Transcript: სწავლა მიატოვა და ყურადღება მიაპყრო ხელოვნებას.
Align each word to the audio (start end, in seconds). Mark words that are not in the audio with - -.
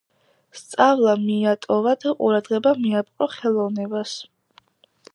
სწავლა 0.59 1.13
მიატოვა 1.25 1.95
და 2.05 2.15
ყურადღება 2.23 2.75
მიაპყრო 2.87 3.31
ხელოვნებას. 3.37 4.19